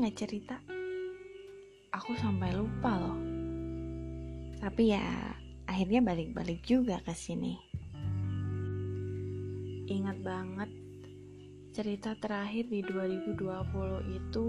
[0.00, 0.56] nggak cerita.
[1.90, 3.18] Aku sampai lupa loh.
[4.58, 5.34] Tapi ya
[5.70, 7.54] akhirnya balik-balik juga ke sini.
[9.90, 10.70] Ingat banget
[11.70, 13.38] cerita terakhir di 2020
[14.18, 14.46] itu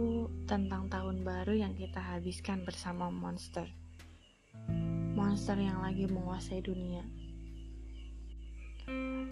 [0.49, 3.69] tentang tahun baru yang kita habiskan bersama monster.
[5.13, 7.05] Monster yang lagi menguasai dunia.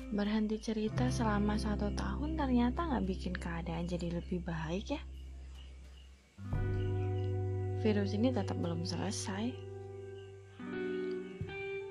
[0.09, 5.01] Berhenti cerita selama satu tahun ternyata nggak bikin keadaan jadi lebih baik ya.
[7.85, 9.53] Virus ini tetap belum selesai.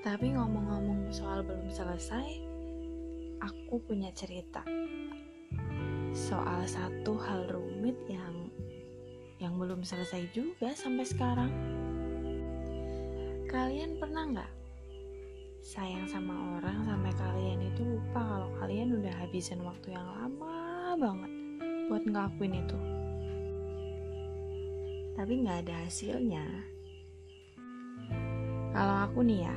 [0.02, 2.42] Tapi ngomong-ngomong soal belum selesai,
[3.38, 4.66] aku punya cerita
[6.10, 8.50] soal satu hal rumit yang
[9.38, 11.52] yang belum selesai juga sampai sekarang.
[13.46, 14.52] Kalian pernah nggak
[15.62, 16.57] sayang sama orang
[19.38, 21.32] habisin waktu yang lama banget
[21.86, 22.78] buat ngelakuin itu?
[25.14, 26.42] Tapi nggak ada hasilnya.
[28.74, 29.56] Kalau aku nih ya,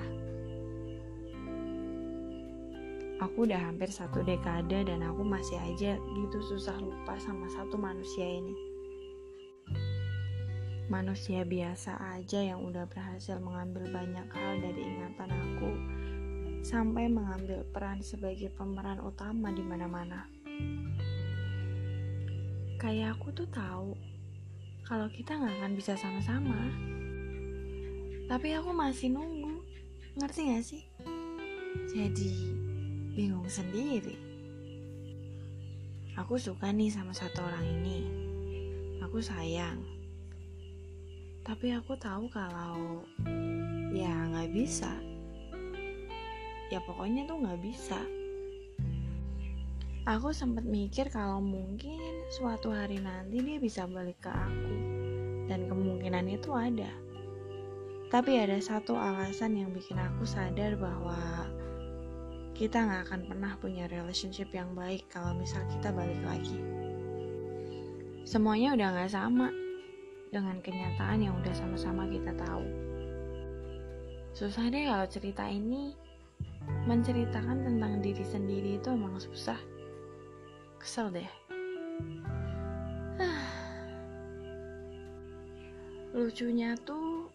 [3.25, 8.37] aku udah hampir satu dekade dan aku masih aja gitu susah lupa sama satu manusia
[8.37, 8.53] ini.
[10.93, 15.50] Manusia biasa aja yang udah berhasil mengambil banyak hal dari ingatan aku
[16.71, 20.23] sampai mengambil peran sebagai pemeran utama di mana-mana.
[22.79, 23.91] Kayak aku tuh tahu
[24.87, 26.71] kalau kita nggak akan bisa sama-sama.
[28.31, 29.59] Tapi aku masih nunggu.
[30.15, 30.83] Ngerti gak sih?
[31.91, 32.31] Jadi,
[33.11, 34.15] bingung sendiri.
[36.15, 37.99] Aku suka nih sama satu orang ini.
[39.03, 39.83] Aku sayang.
[41.43, 43.03] Tapi aku tahu kalau
[43.91, 45.10] ya nggak bisa.
[46.71, 47.99] Ya pokoknya tuh nggak bisa.
[50.07, 51.99] Aku sempat mikir kalau mungkin
[52.33, 54.73] suatu hari nanti dia bisa balik ke aku.
[55.45, 56.89] Dan kemungkinan itu ada.
[58.07, 61.47] Tapi ada satu alasan yang bikin aku sadar bahwa
[62.55, 66.59] kita nggak akan pernah punya relationship yang baik kalau misal kita balik lagi.
[68.23, 69.51] Semuanya udah nggak sama
[70.31, 72.63] dengan kenyataan yang udah sama-sama kita tahu.
[74.31, 75.91] Susah deh kalau cerita ini
[76.85, 79.57] menceritakan tentang diri sendiri itu emang susah.
[80.81, 81.31] Kesel deh.
[86.11, 87.31] Lucunya tuh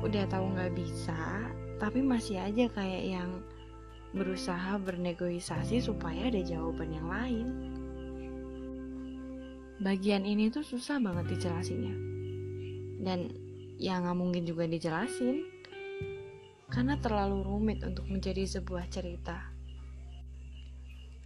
[0.00, 1.44] udah tahu nggak bisa,
[1.76, 3.30] tapi masih aja kayak yang
[4.14, 7.46] berusaha bernegosiasi supaya ada jawaban yang lain.
[9.82, 11.96] Bagian ini tuh susah banget dijelasinnya.
[13.02, 13.28] Dan
[13.76, 15.53] ya nggak mungkin juga dijelasin.
[16.74, 19.38] Karena terlalu rumit untuk menjadi sebuah cerita.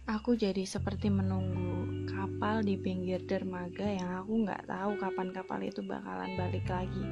[0.05, 5.81] Aku jadi seperti menunggu kapal di pinggir dermaga yang aku nggak tahu kapan kapal itu
[5.81, 7.05] bakalan balik lagi.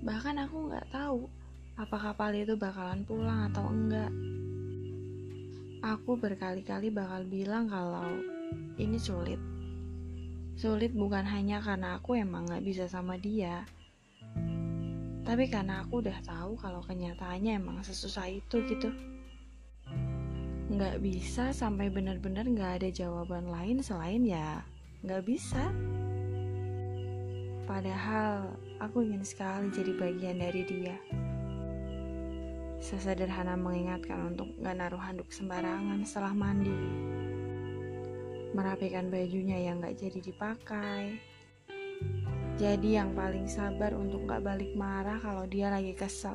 [0.00, 1.28] Bahkan aku nggak tahu
[1.76, 4.12] apa kapal itu bakalan pulang atau enggak.
[5.84, 8.08] Aku berkali-kali bakal bilang kalau
[8.80, 9.38] ini sulit.
[10.58, 13.62] Sulit bukan hanya karena aku emang gak bisa sama dia,
[15.28, 18.88] tapi karena aku udah tahu kalau kenyataannya emang sesusah itu gitu.
[20.72, 24.64] Gak bisa sampai bener-bener gak ada jawaban lain selain ya
[25.04, 25.68] gak bisa.
[27.68, 30.96] Padahal aku ingin sekali jadi bagian dari dia.
[32.80, 36.72] Sesederhana mengingatkan untuk gak naruh handuk sembarangan setelah mandi.
[38.56, 41.20] Merapikan bajunya yang gak jadi dipakai.
[42.58, 46.34] Jadi yang paling sabar untuk gak balik marah kalau dia lagi kesel.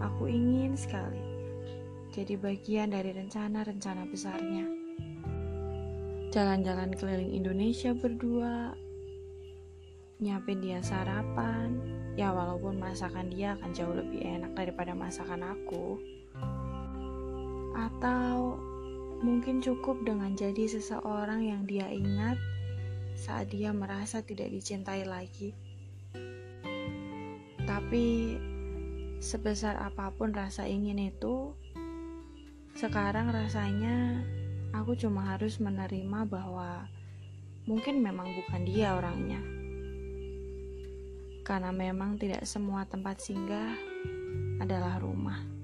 [0.00, 1.20] Aku ingin sekali
[2.10, 4.66] jadi bagian dari rencana-rencana besarnya.
[6.34, 8.74] Jalan-jalan keliling Indonesia berdua,
[10.18, 11.78] nyiapin dia sarapan,
[12.18, 16.02] ya walaupun masakan dia akan jauh lebih enak daripada masakan aku.
[17.78, 18.58] Atau
[19.22, 22.40] mungkin cukup dengan jadi seseorang yang dia ingat
[23.20, 25.52] saat dia merasa tidak dicintai lagi.
[27.68, 28.40] Tapi
[29.20, 31.52] sebesar apa pun rasa ingin itu,
[32.72, 34.24] sekarang rasanya
[34.72, 36.88] aku cuma harus menerima bahwa
[37.68, 39.44] mungkin memang bukan dia orangnya
[41.44, 43.74] karena memang tidak semua tempat singgah
[44.62, 45.59] adalah rumah.